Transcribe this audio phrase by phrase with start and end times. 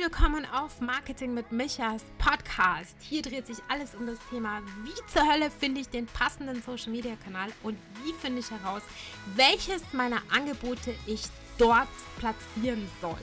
[0.00, 2.96] willkommen auf Marketing mit Michas Podcast.
[3.00, 6.90] Hier dreht sich alles um das Thema, wie zur Hölle finde ich den passenden Social
[6.90, 8.80] Media Kanal und wie finde ich heraus,
[9.34, 11.24] welches meiner Angebote ich
[11.58, 11.88] dort
[12.18, 13.20] platzieren soll.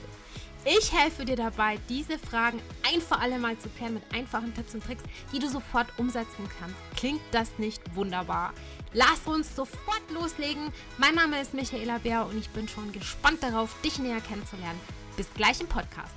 [0.64, 4.74] Ich helfe dir dabei, diese Fragen ein für alle Mal zu klären mit einfachen Tipps
[4.74, 5.02] und Tricks,
[5.32, 6.76] die du sofort umsetzen kannst.
[6.96, 8.54] Klingt das nicht wunderbar?
[8.92, 10.72] Lass uns sofort loslegen.
[10.96, 14.78] Mein Name ist Michaela Bär und ich bin schon gespannt darauf, dich näher kennenzulernen.
[15.16, 16.14] Bis gleich im Podcast.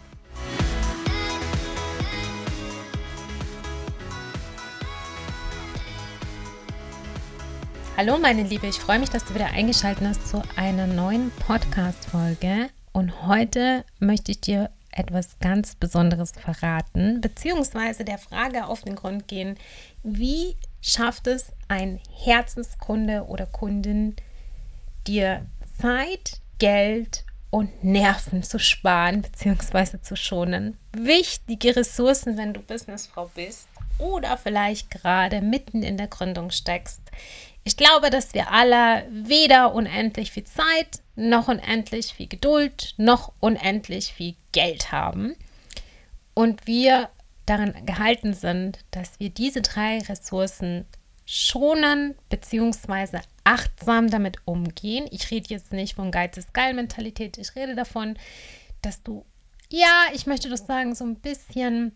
[8.03, 12.71] Hallo meine Liebe, ich freue mich, dass du wieder eingeschaltet hast zu einer neuen Podcast-Folge.
[12.93, 19.27] Und heute möchte ich dir etwas ganz Besonderes verraten, beziehungsweise der Frage auf den Grund
[19.27, 19.55] gehen,
[20.01, 24.15] wie schafft es ein Herzenskunde oder Kundin,
[25.05, 25.45] dir
[25.79, 30.01] Zeit, Geld und Nerven zu sparen bzw.
[30.01, 30.75] zu schonen.
[30.97, 33.67] Wichtige Ressourcen, wenn du Businessfrau bist
[33.99, 37.01] oder vielleicht gerade mitten in der Gründung steckst.
[37.63, 44.13] Ich glaube, dass wir alle weder unendlich viel Zeit, noch unendlich viel Geduld, noch unendlich
[44.13, 45.35] viel Geld haben.
[46.33, 47.09] Und wir
[47.45, 50.85] daran gehalten sind, dass wir diese drei Ressourcen
[51.25, 53.19] schonen bzw.
[53.43, 55.07] achtsam damit umgehen.
[55.11, 58.17] Ich rede jetzt nicht von Geiz ist geil Mentalität, ich rede davon,
[58.81, 59.25] dass du,
[59.69, 61.95] ja, ich möchte das sagen, so ein bisschen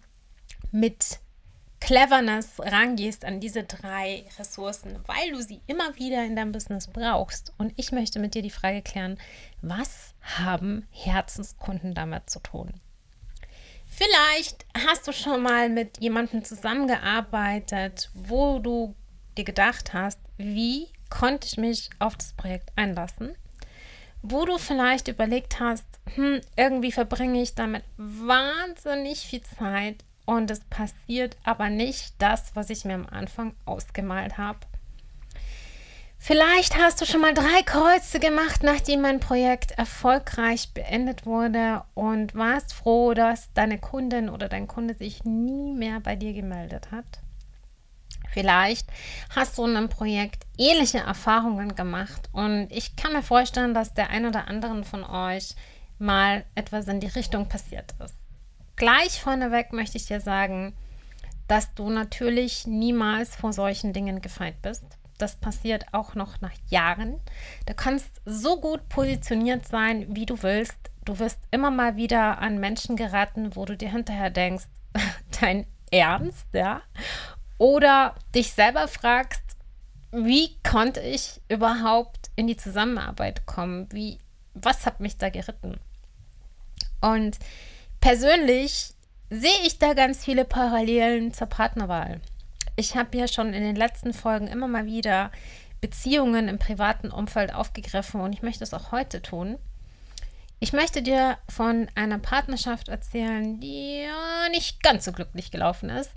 [0.71, 1.19] mit
[1.85, 7.53] Cleverness rangehst an diese drei Ressourcen, weil du sie immer wieder in deinem Business brauchst.
[7.59, 9.19] Und ich möchte mit dir die Frage klären,
[9.61, 12.73] was haben Herzenskunden damit zu tun?
[13.85, 18.95] Vielleicht hast du schon mal mit jemandem zusammengearbeitet, wo du
[19.37, 23.37] dir gedacht hast, wie konnte ich mich auf das Projekt einlassen?
[24.23, 30.61] Wo du vielleicht überlegt hast, hm, irgendwie verbringe ich damit wahnsinnig viel Zeit, und es
[30.61, 34.59] passiert aber nicht das, was ich mir am Anfang ausgemalt habe.
[36.17, 42.33] Vielleicht hast du schon mal drei Kreuze gemacht, nachdem mein Projekt erfolgreich beendet wurde und
[42.33, 47.05] warst froh, dass deine Kundin oder dein Kunde sich nie mehr bei dir gemeldet hat.
[48.31, 48.87] Vielleicht
[49.35, 54.09] hast du in einem Projekt ähnliche Erfahrungen gemacht und ich kann mir vorstellen, dass der
[54.09, 55.55] ein oder anderen von euch
[55.99, 58.24] mal etwas in die Richtung passiert ist.
[58.75, 60.73] Gleich vorneweg möchte ich dir sagen,
[61.47, 64.83] dass du natürlich niemals vor solchen Dingen gefeit bist.
[65.17, 67.21] Das passiert auch noch nach Jahren.
[67.65, 70.77] Du kannst so gut positioniert sein, wie du willst.
[71.05, 74.65] Du wirst immer mal wieder an Menschen geraten, wo du dir hinterher denkst,
[75.39, 76.81] dein Ernst, ja?
[77.57, 79.43] Oder dich selber fragst,
[80.11, 83.87] wie konnte ich überhaupt in die Zusammenarbeit kommen?
[83.91, 84.17] Wie,
[84.53, 85.79] was hat mich da geritten?
[86.99, 87.37] Und
[88.05, 88.93] Persönlich
[89.31, 92.21] sehe ich da ganz viele Parallelen zur Partnerwahl.
[92.75, 95.31] Ich habe ja schon in den letzten Folgen immer mal wieder
[95.81, 99.57] Beziehungen im privaten Umfeld aufgegriffen und ich möchte es auch heute tun.
[100.59, 106.11] Ich möchte dir von einer Partnerschaft erzählen, die ja nicht ganz so glücklich gelaufen ist.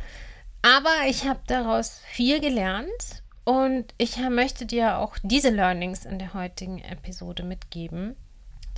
[0.60, 6.34] Aber ich habe daraus viel gelernt und ich möchte dir auch diese Learnings in der
[6.34, 8.14] heutigen Episode mitgeben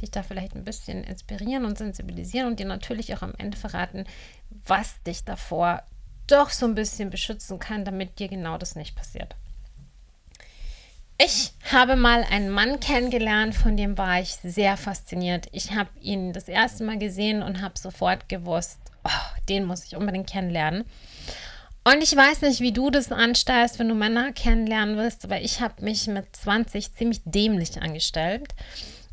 [0.03, 4.05] dich da vielleicht ein bisschen inspirieren und sensibilisieren und dir natürlich auch am Ende verraten,
[4.67, 5.83] was dich davor
[6.27, 9.35] doch so ein bisschen beschützen kann, damit dir genau das nicht passiert.
[11.23, 15.49] Ich habe mal einen Mann kennengelernt, von dem war ich sehr fasziniert.
[15.53, 19.97] Ich habe ihn das erste Mal gesehen und habe sofort gewusst, oh, den muss ich
[19.97, 20.85] unbedingt kennenlernen.
[21.85, 25.61] Und ich weiß nicht, wie du das anstellst, wenn du Männer kennenlernen willst, aber ich
[25.61, 28.55] habe mich mit 20 ziemlich dämlich angestellt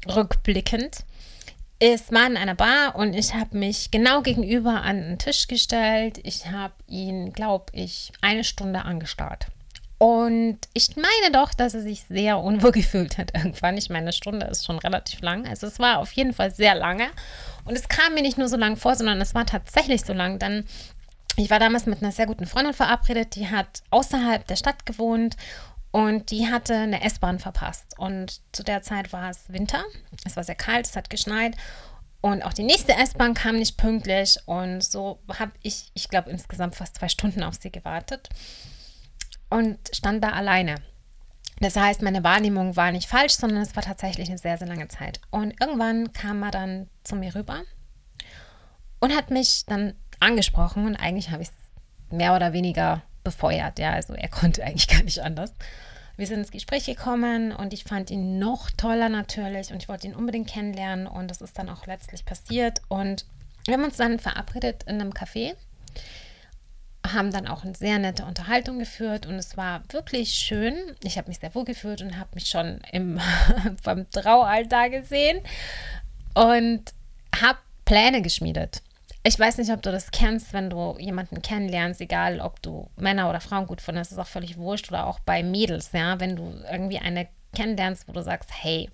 [0.06, 1.06] rückblickend.
[1.80, 6.20] Es war in einer Bar und ich habe mich genau gegenüber an den Tisch gestellt.
[6.24, 9.48] Ich habe ihn, glaube ich, eine Stunde angestarrt.
[10.00, 13.78] Und ich meine doch, dass er sich sehr unwohl gefühlt hat irgendwann.
[13.78, 15.48] Ich meine, eine Stunde ist schon relativ lang.
[15.48, 17.08] Also es war auf jeden Fall sehr lange.
[17.66, 20.40] Und es kam mir nicht nur so lang vor, sondern es war tatsächlich so lang.
[20.40, 20.66] Denn
[21.36, 25.36] ich war damals mit einer sehr guten Freundin verabredet, die hat außerhalb der Stadt gewohnt
[25.98, 27.98] und die hatte eine S-Bahn verpasst.
[27.98, 29.84] Und zu der Zeit war es Winter.
[30.26, 31.58] Es war sehr kalt, es hat geschneit.
[32.22, 34.38] Und auch die nächste S-Bahn kam nicht pünktlich.
[34.46, 38.30] Und so habe ich, ich glaube, insgesamt fast zwei Stunden auf sie gewartet.
[39.50, 40.76] Und stand da alleine.
[41.62, 44.90] Das heißt, meine Wahrnehmung war nicht falsch, sondern es war tatsächlich eine sehr, sehr lange
[44.90, 45.20] Zeit.
[45.32, 47.64] Und irgendwann kam er dann zu mir rüber
[49.00, 50.86] und hat mich dann angesprochen.
[50.86, 53.78] Und eigentlich habe ich es mehr oder weniger befeuert.
[53.78, 55.54] Ja, also er konnte eigentlich gar nicht anders.
[56.16, 60.08] Wir sind ins Gespräch gekommen und ich fand ihn noch toller natürlich und ich wollte
[60.08, 63.26] ihn unbedingt kennenlernen und das ist dann auch letztlich passiert und
[63.66, 65.54] Wir haben uns dann verabredet in einem Café,
[67.06, 70.74] haben dann auch eine sehr nette Unterhaltung geführt und es war wirklich schön.
[71.04, 73.20] Ich habe mich sehr wohl gefühlt und habe mich schon im,
[73.84, 75.42] beim Traualtar gesehen
[76.34, 76.82] und
[77.36, 78.82] habe Pläne geschmiedet.
[79.28, 83.30] Ich weiß nicht, ob du das kennst, wenn du jemanden kennenlernst, egal ob du Männer
[83.30, 86.54] oder Frauen gut findest, ist auch völlig wurscht oder auch bei Mädels, ja, wenn du
[86.72, 88.90] irgendwie eine kennenlernst, wo du sagst, hey,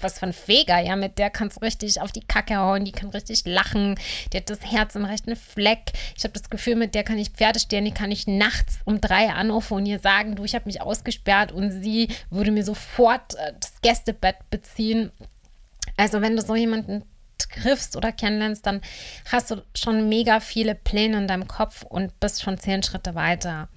[0.00, 2.90] was für ein Feger, ja, mit der kannst du richtig auf die Kacke hauen, die
[2.90, 3.94] kann richtig lachen,
[4.32, 5.92] die hat das Herz im rechten Fleck.
[6.16, 9.00] Ich habe das Gefühl, mit der kann ich Pferde stehen, die kann ich nachts um
[9.00, 13.36] drei anrufen und ihr sagen, du, ich habe mich ausgesperrt und sie würde mir sofort
[13.36, 15.12] äh, das Gästebett beziehen.
[15.96, 17.04] Also wenn du so jemanden
[17.48, 18.80] triffst oder kennenlernst, dann
[19.30, 23.68] hast du schon mega viele Pläne in deinem Kopf und bist schon zehn Schritte weiter.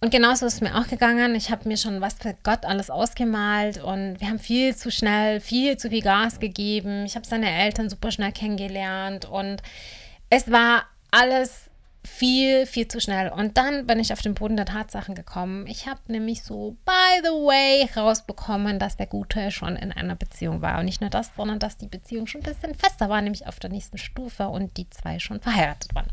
[0.00, 1.36] Und genauso ist es mir auch gegangen.
[1.36, 5.40] Ich habe mir schon was für Gott alles ausgemalt und wir haben viel zu schnell,
[5.40, 7.04] viel zu viel Gas gegeben.
[7.06, 9.62] Ich habe seine Eltern super schnell kennengelernt und
[10.28, 11.61] es war alles
[12.22, 13.30] viel, viel zu schnell.
[13.30, 15.66] Und dann bin ich auf den Boden der Tatsachen gekommen.
[15.66, 20.62] Ich habe nämlich so, by the way, rausbekommen, dass der Gute schon in einer Beziehung
[20.62, 20.78] war.
[20.78, 23.58] Und nicht nur das, sondern dass die Beziehung schon ein bisschen fester war, nämlich auf
[23.58, 26.06] der nächsten Stufe und die zwei schon verheiratet waren.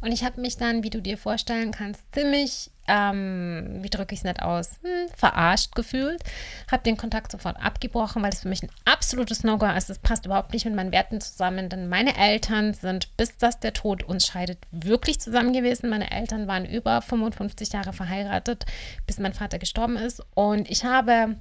[0.00, 4.20] Und ich habe mich dann, wie du dir vorstellen kannst, ziemlich, ähm, wie drücke ich
[4.20, 6.22] es nicht aus, hm, verarscht gefühlt.
[6.70, 9.90] Habe den Kontakt sofort abgebrochen, weil es für mich ein absolutes No-Go ist.
[9.90, 13.74] Das passt überhaupt nicht mit meinen Werten zusammen, denn meine Eltern sind, bis das der
[13.74, 15.90] Tod uns scheidet, wirklich zusammen gewesen.
[15.90, 18.64] Meine Eltern waren über 55 Jahre verheiratet,
[19.06, 20.22] bis mein Vater gestorben ist.
[20.34, 21.36] Und ich habe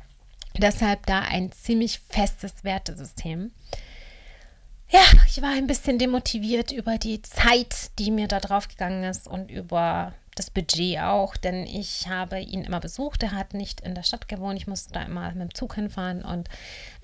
[0.57, 3.51] deshalb da ein ziemlich festes Wertesystem
[4.89, 9.27] ja, ich war ein bisschen demotiviert über die Zeit, die mir da drauf gegangen ist
[9.27, 13.21] und über das Budget auch, denn ich habe ihn immer besucht.
[13.23, 14.57] Er hat nicht in der Stadt gewohnt.
[14.57, 16.49] Ich musste da immer mit dem Zug hinfahren und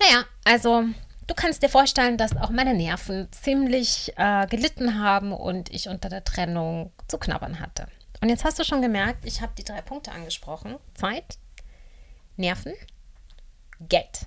[0.00, 0.84] naja, also
[1.26, 6.08] du kannst dir vorstellen, dass auch meine Nerven ziemlich äh, gelitten haben und ich unter
[6.08, 7.86] der Trennung zu knabbern hatte.
[8.20, 10.76] Und jetzt hast du schon gemerkt, ich habe die drei Punkte angesprochen.
[10.94, 11.38] Zeit,
[12.36, 12.72] Nerven,
[13.80, 14.26] Geld.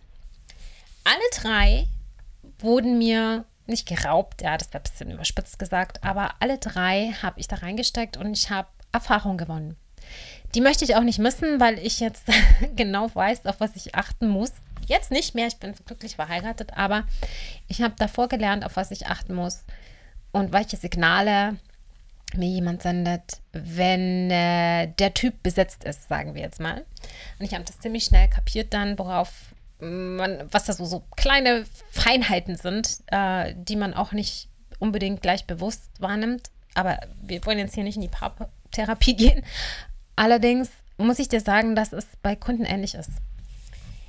[1.03, 1.87] Alle drei
[2.59, 7.39] wurden mir nicht geraubt, ja, das wäre ein bisschen überspitzt gesagt, aber alle drei habe
[7.39, 9.75] ich da reingesteckt und ich habe Erfahrung gewonnen.
[10.55, 12.23] Die möchte ich auch nicht missen, weil ich jetzt
[12.75, 14.51] genau weiß, auf was ich achten muss.
[14.87, 17.03] Jetzt nicht mehr, ich bin glücklich verheiratet, aber
[17.67, 19.63] ich habe davor gelernt, auf was ich achten muss
[20.31, 21.57] und welche Signale
[22.35, 26.85] mir jemand sendet, wenn äh, der Typ besetzt ist, sagen wir jetzt mal.
[27.39, 29.31] Und ich habe das ziemlich schnell kapiert dann, worauf
[29.79, 34.49] man, was da so, so kleine Feinheiten sind, äh, die man auch nicht
[34.79, 36.49] unbedingt gleich bewusst wahrnimmt.
[36.75, 39.43] Aber wir wollen jetzt hier nicht in die Paartherapie gehen.
[40.15, 43.11] Allerdings muss ich dir sagen, dass es bei Kunden ähnlich ist.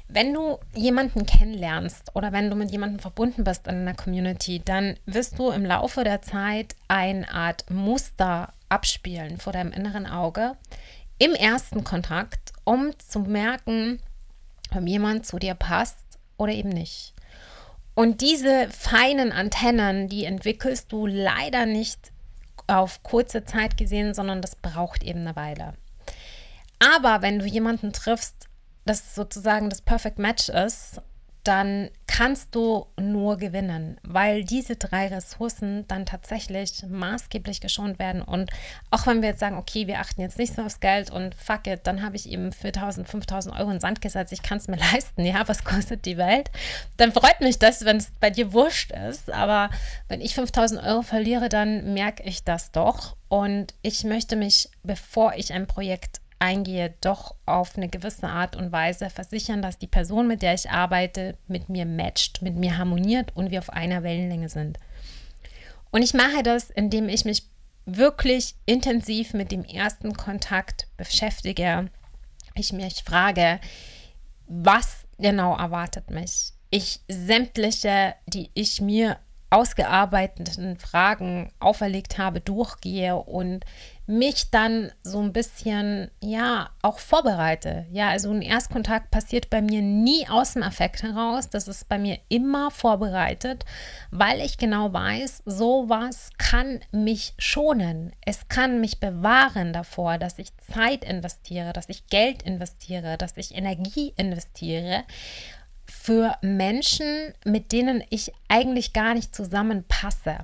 [0.09, 4.97] Wenn du jemanden kennenlernst oder wenn du mit jemandem verbunden bist in einer Community, dann
[5.07, 10.57] wirst du im Laufe der Zeit eine Art Muster abspielen vor deinem inneren Auge
[11.19, 14.01] im ersten Kontakt, um zu merken,
[14.75, 15.99] ob jemand zu dir passt
[16.37, 17.15] oder eben nicht.
[17.95, 22.13] Und diese feinen Antennen, die entwickelst du leider nicht
[22.67, 25.75] auf kurze Zeit gesehen, sondern das braucht eben eine Weile.
[26.79, 28.49] Aber wenn du jemanden triffst,
[28.87, 31.03] das sozusagen das Perfect Match ist
[31.45, 38.21] dann kannst du nur gewinnen, weil diese drei Ressourcen dann tatsächlich maßgeblich geschont werden.
[38.21, 38.51] Und
[38.91, 41.67] auch wenn wir jetzt sagen, okay, wir achten jetzt nicht so aufs Geld und fuck
[41.67, 44.77] it, dann habe ich eben 4000, 5000 Euro in Sand gesetzt, ich kann es mir
[44.93, 46.51] leisten, ja, was kostet die Welt?
[46.97, 49.31] Dann freut mich das, wenn es bei dir wurscht ist.
[49.31, 49.71] Aber
[50.09, 53.17] wenn ich 5000 Euro verliere, dann merke ich das doch.
[53.29, 58.73] Und ich möchte mich, bevor ich ein Projekt eingehe, doch auf eine gewisse Art und
[58.73, 63.37] Weise versichern, dass die Person, mit der ich arbeite, mit mir matcht, mit mir harmoniert
[63.37, 64.79] und wir auf einer Wellenlänge sind.
[65.91, 67.45] Und ich mache das, indem ich mich
[67.85, 71.91] wirklich intensiv mit dem ersten Kontakt beschäftige.
[72.55, 73.61] Ich mich frage,
[74.47, 76.53] was genau erwartet mich?
[76.71, 79.19] Ich sämtliche, die ich mir
[79.51, 83.65] ausgearbeiteten Fragen auferlegt habe, durchgehe und
[84.07, 87.87] mich dann so ein bisschen, ja, auch vorbereite.
[87.93, 91.49] Ja, also ein Erstkontakt passiert bei mir nie aus dem Affekt heraus.
[91.49, 93.65] Das ist bei mir immer vorbereitet,
[94.11, 98.13] weil ich genau weiß, sowas kann mich schonen.
[98.25, 103.55] Es kann mich bewahren davor, dass ich Zeit investiere, dass ich Geld investiere, dass ich
[103.55, 105.05] Energie investiere
[105.91, 110.39] für Menschen, mit denen ich eigentlich gar nicht zusammenpasse.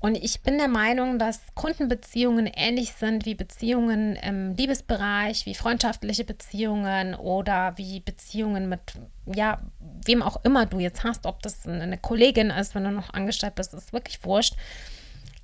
[0.00, 6.24] Und ich bin der Meinung, dass Kundenbeziehungen ähnlich sind wie Beziehungen im Liebesbereich, wie freundschaftliche
[6.24, 8.80] Beziehungen oder wie Beziehungen mit,
[9.26, 9.60] ja,
[10.04, 13.56] wem auch immer du jetzt hast, ob das eine Kollegin ist, wenn du noch angestellt
[13.56, 14.54] bist, ist wirklich wurscht.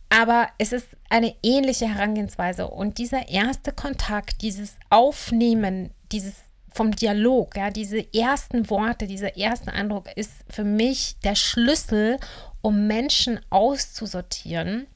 [0.09, 2.69] Aber es ist eine ähnliche Herangehensweise.
[2.69, 6.35] Und dieser erste Kontakt, dieses Aufnehmen, dieses
[6.73, 12.19] vom Dialog, ja, diese ersten Worte, dieser erste Eindruck ist für mich der Schlüssel,
[12.65, 14.87] um Menschen auszusortieren,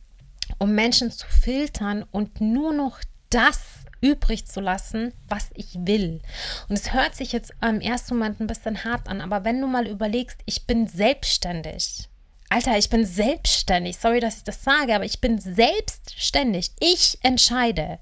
[0.59, 2.99] um Menschen zu filtern und nur noch
[3.29, 3.61] das
[4.01, 6.23] übrig zu lassen, was ich will.
[6.71, 9.67] Und es hört sich jetzt im ersten Moment ein bisschen hart an, aber wenn du
[9.67, 12.09] mal überlegst, ich bin selbstständig.
[12.49, 13.99] Alter, ich bin selbstständig.
[13.99, 16.71] Sorry, dass ich das sage, aber ich bin selbstständig.
[16.81, 17.99] Ich entscheide.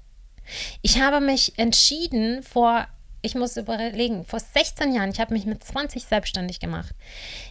[0.81, 2.87] Ich habe mich entschieden vor,
[3.21, 6.93] ich muss überlegen, vor 16 Jahren, ich habe mich mit 20 selbstständig gemacht.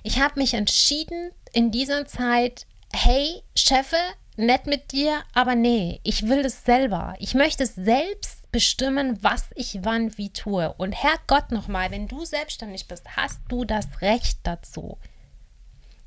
[0.03, 3.97] Ich habe mich entschieden in dieser Zeit, hey, Chefe,
[4.37, 7.15] nett mit dir, aber nee, ich will das selber.
[7.19, 10.73] Ich möchte es selbst bestimmen, was ich wann wie tue.
[10.75, 14.99] Und Herrgott nochmal, wenn du selbstständig bist, hast du das Recht dazu.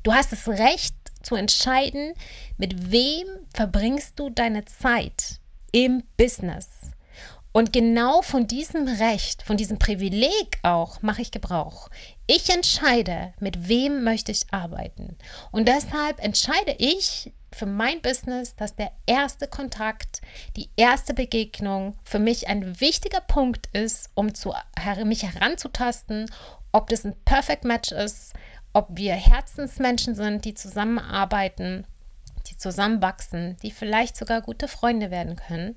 [0.03, 2.13] Du hast das Recht zu entscheiden,
[2.57, 5.39] mit wem verbringst du deine Zeit
[5.71, 6.69] im Business.
[7.51, 11.89] Und genau von diesem Recht, von diesem Privileg auch, mache ich Gebrauch.
[12.27, 15.18] Ich entscheide, mit wem möchte ich arbeiten.
[15.51, 20.22] Und deshalb entscheide ich für mein Business, dass der erste Kontakt,
[20.56, 24.53] die erste Begegnung für mich ein wichtiger Punkt ist, um zu,
[25.06, 26.29] mich heranzutasten,
[26.72, 28.34] ob das ein Perfect Match ist,
[28.74, 31.88] ob wir Herzensmenschen sind, die zusammenarbeiten,
[32.48, 35.75] die zusammenwachsen, die vielleicht sogar gute Freunde werden können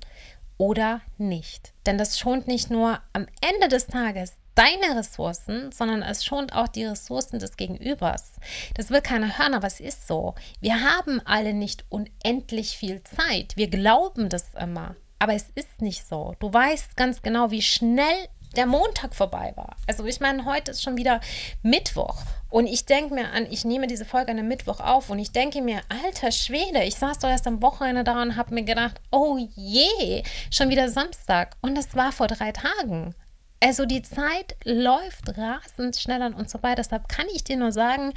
[0.57, 1.73] oder nicht.
[1.85, 6.67] Denn das schont nicht nur am Ende des Tages deine Ressourcen, sondern es schont auch
[6.67, 8.33] die Ressourcen des Gegenübers.
[8.75, 10.35] Das will keiner hören, aber es ist so.
[10.59, 13.57] Wir haben alle nicht unendlich viel Zeit.
[13.57, 14.95] Wir glauben das immer.
[15.19, 16.35] Aber es ist nicht so.
[16.39, 19.75] Du weißt ganz genau, wie schnell der Montag vorbei war.
[19.87, 21.19] Also ich meine, heute ist schon wieder
[21.61, 25.19] Mittwoch und ich denke mir an, ich nehme diese Folge an einem Mittwoch auf und
[25.19, 28.63] ich denke mir, alter Schwede, ich saß doch erst am Wochenende da und habe mir
[28.63, 33.15] gedacht, oh je, schon wieder Samstag und das war vor drei Tagen.
[33.59, 36.75] Also die Zeit läuft rasend schnell an uns vorbei.
[36.75, 38.13] Deshalb kann ich dir nur sagen,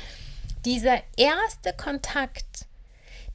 [0.65, 2.67] dieser erste Kontakt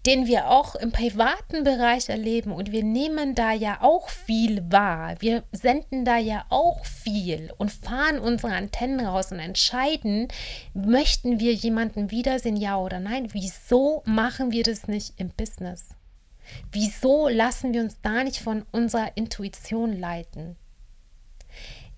[0.05, 5.15] den wir auch im privaten Bereich erleben und wir nehmen da ja auch viel wahr.
[5.19, 10.27] Wir senden da ja auch viel und fahren unsere Antennen raus und entscheiden,
[10.73, 13.29] möchten wir jemanden wiedersehen, ja oder nein.
[13.33, 15.89] Wieso machen wir das nicht im Business?
[16.71, 20.55] Wieso lassen wir uns da nicht von unserer Intuition leiten?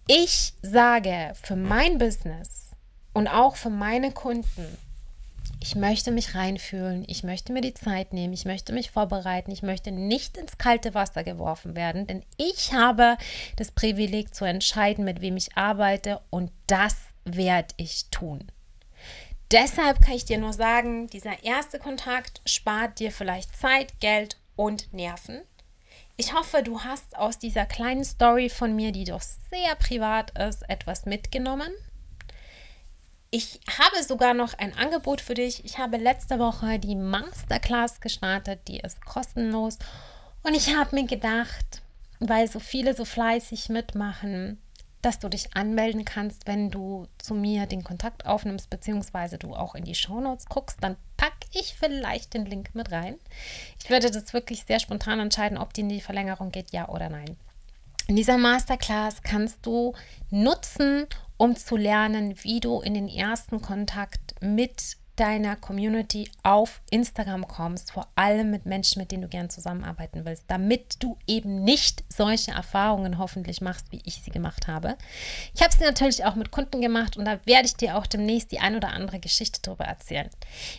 [0.08, 2.72] Ich sage für mein Business
[3.14, 4.78] und auch für meine Kunden,
[5.60, 9.64] ich möchte mich reinfühlen, ich möchte mir die Zeit nehmen, ich möchte mich vorbereiten, ich
[9.64, 13.18] möchte nicht ins kalte Wasser geworfen werden, denn ich habe
[13.56, 18.52] das Privileg zu entscheiden, mit wem ich arbeite und das werde ich tun.
[19.52, 24.92] Deshalb kann ich dir nur sagen, dieser erste Kontakt spart dir vielleicht Zeit, Geld und
[24.94, 25.42] Nerven.
[26.18, 30.68] Ich hoffe, du hast aus dieser kleinen Story von mir, die doch sehr privat ist,
[30.70, 31.72] etwas mitgenommen.
[33.36, 35.66] Ich habe sogar noch ein Angebot für dich.
[35.66, 39.80] Ich habe letzte Woche die Masterclass gestartet, die ist kostenlos.
[40.44, 41.82] Und ich habe mir gedacht,
[42.20, 44.62] weil so viele so fleißig mitmachen,
[45.02, 49.74] dass du dich anmelden kannst, wenn du zu mir den Kontakt aufnimmst, beziehungsweise du auch
[49.74, 53.16] in die Shownotes guckst, dann packe ich vielleicht den Link mit rein.
[53.82, 57.10] Ich werde das wirklich sehr spontan entscheiden, ob die in die Verlängerung geht, ja oder
[57.10, 57.36] nein.
[58.06, 59.94] In dieser Masterclass kannst du
[60.30, 61.08] nutzen,
[61.44, 67.92] um zu lernen, wie du in den ersten Kontakt mit deiner Community auf Instagram kommst,
[67.92, 72.52] vor allem mit Menschen, mit denen du gern zusammenarbeiten willst, damit du eben nicht solche
[72.52, 74.98] Erfahrungen hoffentlich machst, wie ich sie gemacht habe.
[75.54, 78.54] Ich habe sie natürlich auch mit Kunden gemacht und da werde ich dir auch demnächst
[78.54, 80.30] die ein oder andere Geschichte darüber erzählen.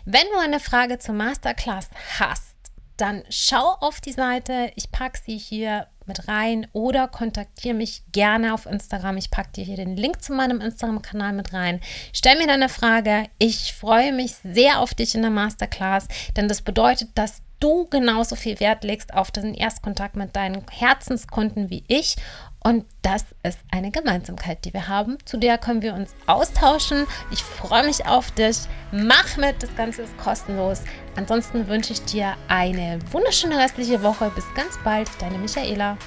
[0.06, 2.54] Wenn du eine Frage zur Masterclass hast,
[2.96, 4.72] dann schau auf die Seite.
[4.76, 9.16] Ich packe sie hier mit rein oder kontaktiere mich gerne auf Instagram.
[9.16, 11.80] Ich packe dir hier den Link zu meinem Instagram-Kanal mit rein.
[12.12, 13.26] Stell mir deine Frage.
[13.38, 18.36] Ich freue mich sehr auf dich in der Masterclass, denn das bedeutet, dass du genauso
[18.36, 22.16] viel Wert legst auf den Erstkontakt mit deinen Herzenskunden wie ich.
[22.66, 25.18] Und das ist eine Gemeinsamkeit, die wir haben.
[25.26, 27.06] Zu der können wir uns austauschen.
[27.30, 28.56] Ich freue mich auf dich.
[28.90, 30.80] Mach mit, das Ganze ist kostenlos.
[31.14, 34.32] Ansonsten wünsche ich dir eine wunderschöne restliche Woche.
[34.34, 35.98] Bis ganz bald, deine Michaela.